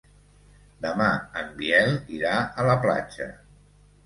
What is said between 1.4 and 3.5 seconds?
en Biel irà a la platja.